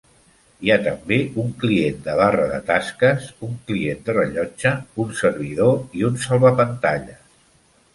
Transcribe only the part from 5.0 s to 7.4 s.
un servidor i un salvapantalles.